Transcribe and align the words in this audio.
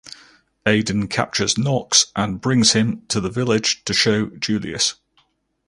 Aiden 0.65 1.07
captures 1.07 1.59
Nox 1.59 2.11
and 2.15 2.41
brings 2.41 2.71
him 2.73 3.03
to 3.09 3.21
the 3.21 3.29
village 3.29 3.83
to 3.85 3.93
show 3.93 4.29
Julius. 4.31 4.95